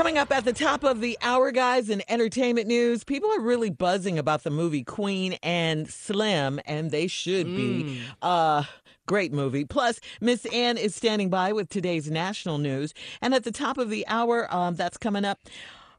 [0.00, 3.68] Coming up at the top of the hour, guys, in entertainment news, people are really
[3.68, 8.00] buzzing about the movie Queen and Slim, and they should be.
[8.22, 8.64] Uh,
[9.06, 9.66] great movie.
[9.66, 12.94] Plus, Miss Ann is standing by with today's national news.
[13.20, 15.38] And at the top of the hour, um, that's coming up.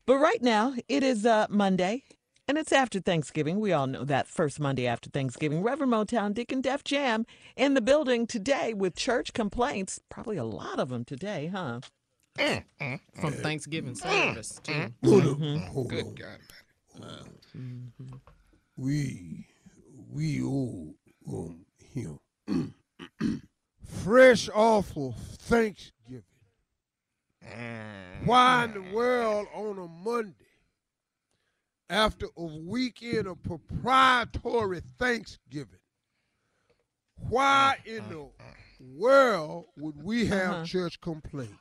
[0.07, 2.01] But right now, it is uh, Monday.
[2.47, 3.59] And it's after Thanksgiving.
[3.59, 5.61] We all know that first Monday after Thanksgiving.
[5.61, 9.99] Reverend Motown, Dick and Def Jam in the building today with church complaints.
[10.09, 11.81] Probably a lot of them today, huh?
[12.37, 14.93] From Thanksgiving service, too.
[15.03, 15.67] Hold on, Mhm.
[15.69, 16.15] hold Good on.
[16.15, 16.39] God.
[18.77, 19.47] We
[20.09, 20.95] we owe
[21.27, 22.19] um, him
[23.83, 26.23] fresh off of Thanksgiving.
[28.25, 30.33] Why in the world on a Monday,
[31.89, 35.79] after a weekend of proprietary Thanksgiving,
[37.15, 38.29] why in the
[38.79, 40.65] world would we have Uh-huh.
[40.65, 41.53] church complaints?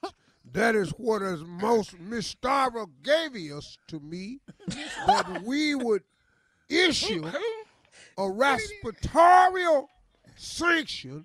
[0.53, 4.41] That is what is most Miss Starver gave us to me,
[5.07, 6.03] that we would
[6.69, 7.25] issue
[8.19, 9.89] a respiratorial
[10.37, 11.25] sanction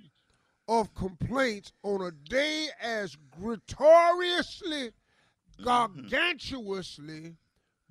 [0.67, 4.91] of complaints on a day as gloriously,
[5.63, 7.35] gargantuously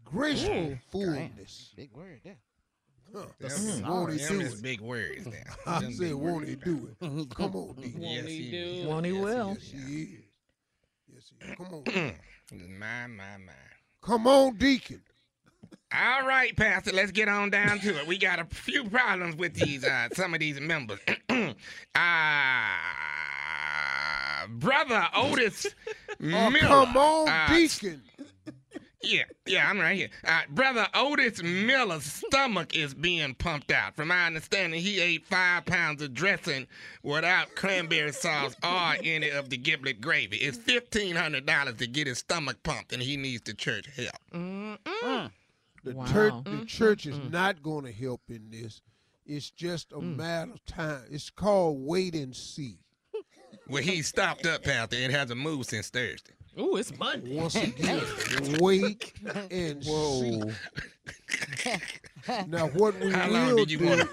[0.04, 1.72] graceful fullness.
[1.76, 2.32] Big word, yeah.
[3.14, 3.26] Huh.
[3.38, 4.62] That's- Won't he do it?
[4.62, 5.32] big words now.
[5.66, 7.30] I Them said, big won't he do it?
[7.34, 7.94] Come on, D.
[7.96, 8.82] Yes, he do?
[8.82, 8.88] will.
[8.90, 9.48] Won't he will?
[9.58, 10.18] Yes, he
[11.40, 11.56] Is.
[11.56, 11.84] Come on.
[12.78, 13.52] My, my, my.
[14.02, 15.00] Come on, Deacon.
[15.92, 18.06] All right, Pastor, let's get on down to it.
[18.06, 20.98] We got a few problems with these, uh, some of these members.
[21.30, 21.52] uh,
[24.48, 25.66] Brother Otis
[26.22, 26.58] Oh, Miller.
[26.60, 28.02] come on, uh, Deacon.
[29.06, 30.08] Yeah, yeah, I'm right here.
[30.26, 33.94] Uh, Brother Otis Miller's stomach is being pumped out.
[33.96, 36.66] From my understanding, he ate five pounds of dressing
[37.02, 40.38] without cranberry sauce or any of the giblet gravy.
[40.38, 45.30] It's fifteen hundred dollars to get his stomach pumped, and he needs the church help.
[45.84, 46.06] The, Wow.
[46.06, 48.80] church, the church is not going to help in this.
[49.26, 50.16] It's just a Mm.
[50.16, 51.02] matter of time.
[51.10, 52.78] It's called wait and see.
[53.68, 54.96] Well, he's stopped up, Pastor.
[54.96, 56.32] It hasn't moved since Thursday.
[56.58, 57.36] Ooh, it's Monday.
[57.36, 58.00] Once again,
[58.60, 59.14] wake
[59.50, 60.42] and see.
[62.46, 64.08] Now, what we How long will did you do, want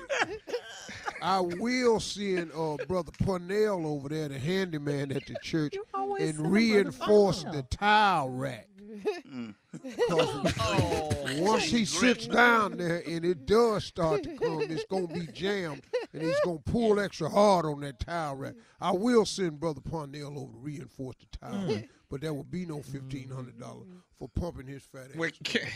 [1.22, 7.44] I will send uh, Brother Purnell over there, the handyman at the church, and reinforce
[7.44, 8.68] the tile rack.
[9.82, 15.08] 'Cause oh, once he sits down there and it does start to come, it's gonna
[15.08, 15.82] be jammed,
[16.14, 18.54] and he's gonna pull extra hard on that tile rack.
[18.80, 21.72] I will send Brother Parnell over to reinforce the tile hmm.
[21.72, 22.92] rack, but there will be no hmm.
[22.92, 23.88] fifteen hundred dollars
[24.20, 25.16] for pumping his fat ass.
[25.16, 25.68] Well, can,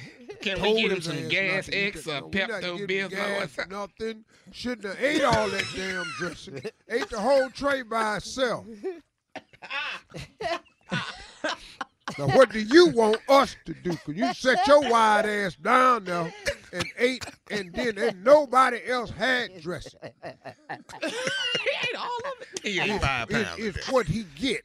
[0.41, 3.09] can we get him some gas not to eat X or No, Pepto Bismol or
[3.09, 3.77] gas, something?
[3.77, 4.25] Nothing.
[4.51, 6.61] Shouldn't have ate all that damn dressing.
[6.89, 8.65] ate the whole tray by itself.
[12.17, 13.91] now, what do you want us to do?
[13.97, 16.33] Cause you set your wide ass down there
[16.73, 19.99] and ate, and then and nobody else had dressing.
[20.03, 22.59] he ate all of it.
[22.63, 23.59] He ate five It- pounds.
[23.59, 23.93] of it's it.
[23.93, 24.61] what he get.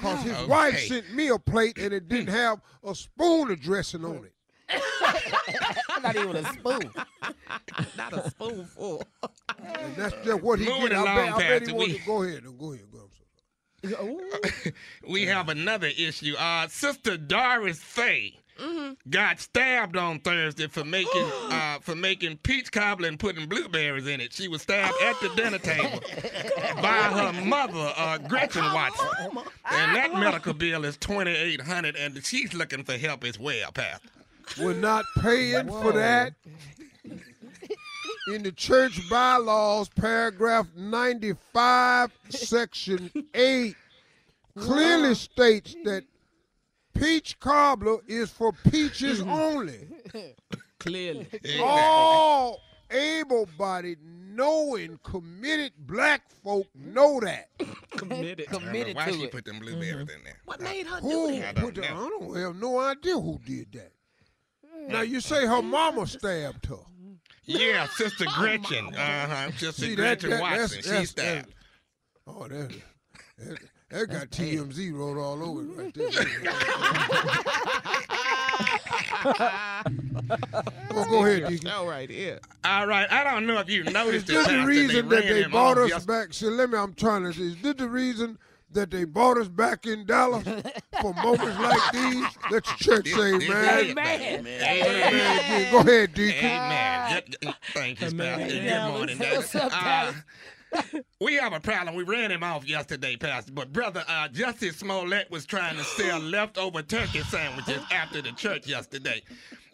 [0.00, 0.46] Cause his Okay.
[0.46, 4.32] wife sent me a plate and it didn't have a spoon of dressing on it.
[6.02, 6.90] Not even a spoon.
[7.96, 9.04] Not a spoonful.
[9.58, 10.96] And that's just what he Moving get.
[10.98, 12.42] I bet, I bet he wants we- to go ahead.
[12.58, 12.90] Go ahead.
[12.90, 13.01] Go ahead.
[13.84, 14.74] I'm sorry.
[15.08, 16.34] we have another issue.
[16.38, 18.38] Uh, Sister Doris Fay
[19.10, 24.20] got stabbed on Thursday for making uh, for making peach cobbler and putting blueberries in
[24.20, 24.32] it.
[24.32, 26.00] She was stabbed at the dinner table
[26.80, 29.08] by her mother, uh, Gretchen Watson,
[29.70, 33.72] and that medical bill is twenty eight hundred, and she's looking for help as well,
[33.72, 34.08] Pastor.
[34.60, 36.34] We're not paying for that.
[38.28, 43.74] In the church bylaws, paragraph 95, section 8,
[44.56, 46.04] clearly states that
[46.94, 49.88] peach cobbler is for peaches only.
[50.78, 51.26] Clearly.
[51.60, 52.60] All
[52.92, 57.48] able bodied, knowing, committed black folk know that.
[57.96, 58.46] Committed.
[58.48, 59.32] I don't Committed why to she it.
[59.32, 60.18] put them blueberries mm-hmm.
[60.18, 60.38] in there.
[60.44, 61.56] What made her Who do that?
[61.56, 63.92] don't put the, I don't have no idea who did that.
[64.88, 66.76] Now you say her mama stabbed her.
[67.44, 68.94] Yeah, Sister Gretchen.
[68.94, 69.50] Uh huh.
[69.52, 70.60] Sister See, that- Gretchen that- Watson.
[70.60, 71.54] that's- She's that's- stabbed.
[72.26, 72.70] Oh, that,
[73.38, 73.58] that,
[73.90, 76.08] that got TMZ wrote all over it right there.
[80.94, 81.70] well, go ahead, Deacon.
[81.70, 82.38] All right, here.
[82.64, 85.24] All right, I don't know if you Is noticed it, this the Pastor, reason that
[85.24, 86.32] ran they him bought off us yes- back?
[86.32, 87.48] See, let me, I'm trying to, see.
[87.48, 88.38] is this the reason
[88.74, 90.44] that they bought us back in Dallas
[91.00, 92.24] for moments like these?
[92.50, 93.78] Let your church This- say, man.
[93.78, 94.46] is it, Amen.
[94.46, 95.72] Amen.
[95.72, 96.44] Go ahead, Deacon.
[96.46, 97.22] Amen.
[97.74, 98.38] Thank you, Amen.
[98.38, 98.54] Pastor.
[98.54, 98.96] Good Dallas.
[98.98, 100.14] morning, What's up, Dallas?
[100.18, 100.24] Ah.
[101.20, 101.94] We have a problem.
[101.94, 103.52] We ran him off yesterday, Pastor.
[103.52, 108.66] But brother, uh, Jussie Smollett was trying to sell leftover turkey sandwiches after the church
[108.66, 109.22] yesterday.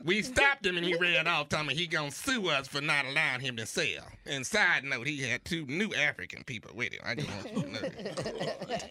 [0.05, 3.07] We stopped him and he ran off, telling me he gonna sue us for not
[3.07, 4.07] allowing him to sell.
[4.27, 7.01] And side note, he had two new African people with him.
[7.05, 8.77] I just want you to know.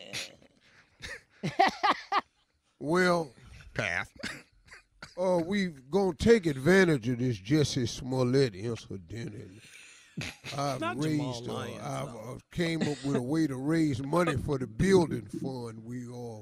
[2.80, 3.32] Well,
[3.74, 4.10] Pass.
[5.20, 9.62] uh, we gonna take advantage of this Jussie Smollett incident.
[10.58, 12.08] I've Not raised, uh, uh,
[12.52, 15.84] came up with a way to raise money for the building fund.
[15.84, 16.42] We are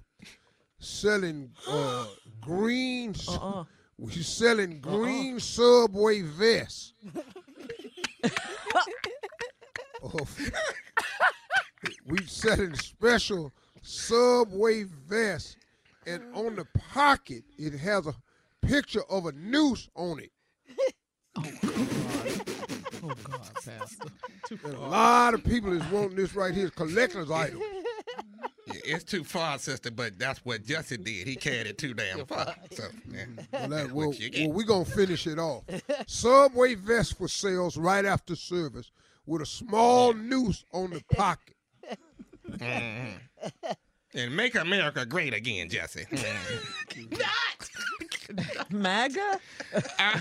[0.79, 2.05] selling uh,
[2.41, 3.11] green.
[3.11, 3.63] s- Uh-uh.
[3.97, 6.93] We selling green subway vests.
[10.03, 10.27] Oh,
[12.05, 13.51] we selling special
[13.81, 15.55] subway vests,
[16.05, 18.13] and on the pocket it has a
[18.61, 20.31] picture of a noose on it.
[21.37, 21.43] Oh,
[23.07, 24.07] God, Pastor.
[24.63, 27.61] And a lot of people is wanting this right here, collector's item.
[28.67, 31.27] Yeah, it's too far, sister, but that's what Justin did.
[31.27, 32.55] He carried it too damn far.
[32.71, 33.25] So, yeah.
[33.51, 34.47] Well, that, well, What you get.
[34.47, 35.63] well, we're going to finish it off.
[36.07, 38.91] Subway vest for sales right after service
[39.27, 41.55] with a small noose on the pocket.
[42.49, 43.19] Mhm.
[44.13, 46.07] And make America great again, Jussie.
[46.89, 47.21] Mhm.
[48.69, 49.39] MAGA?
[49.99, 50.19] Uh,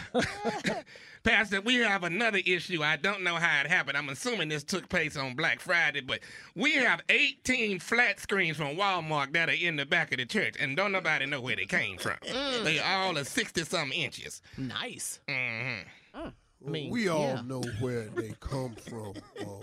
[1.22, 2.82] Pastor, we have another issue.
[2.82, 3.96] I don't know how it happened.
[3.96, 6.20] I'm assuming this took place on Black Friday, but
[6.54, 10.54] we have 18 flat screens from Walmart that are in the back of the church,
[10.60, 12.16] and don't nobody know where they came from.
[12.62, 14.42] They all are 60 some inches.
[14.58, 15.20] Nice.
[15.26, 15.80] hmm
[16.14, 17.42] I mean, we all yeah.
[17.42, 19.14] know where they come from.
[19.40, 19.60] Um,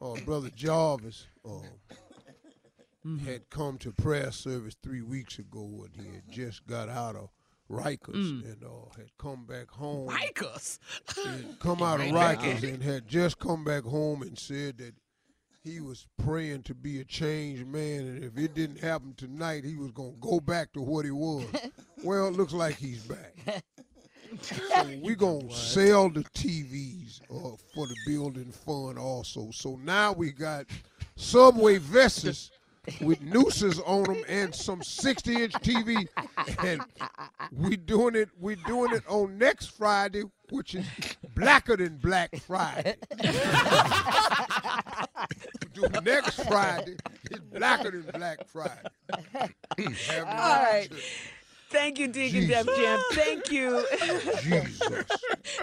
[0.00, 1.62] uh, Brother Jarvis um,
[3.06, 3.24] Mm-hmm.
[3.26, 7.28] had come to prayer service three weeks ago and he had just got out of
[7.70, 8.44] Rikers Mm.
[8.44, 10.08] and uh, had come back home.
[10.08, 10.78] Rikers.
[11.14, 12.38] He come out of Right.
[12.38, 14.94] Rikers and had just come back home and said that
[15.62, 19.76] he was praying to be a changed man and if it didn't happen tonight, he
[19.76, 21.46] was going to go back to what he was.
[22.04, 23.36] well, it looks like he's back.
[24.42, 29.50] So we're going to sell the TVs uh, for the building fund also.
[29.52, 30.66] So now we got
[31.16, 32.50] Subway vests
[33.00, 36.06] with nooses on them and some 60 inch TV.
[36.64, 36.80] And
[37.52, 38.28] we doing it.
[38.38, 40.86] We doing it on next Friday, which is
[41.34, 42.96] blacker than Black Friday.
[45.74, 46.96] do next Friday
[47.30, 48.88] is blacker than Black Friday.
[49.78, 50.88] All right.
[51.70, 53.00] Thank you, Deacon Def Jam.
[53.12, 53.84] Thank you,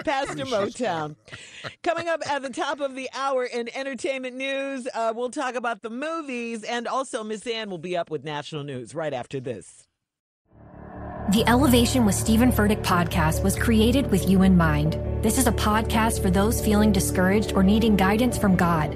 [0.05, 1.15] Pastor Motown.
[1.83, 5.81] Coming up at the top of the hour in entertainment news, uh, we'll talk about
[5.81, 9.87] the movies, and also Miss Ann will be up with national news right after this.
[11.31, 14.99] The Elevation with Stephen Furtick podcast was created with you in mind.
[15.23, 18.95] This is a podcast for those feeling discouraged or needing guidance from God.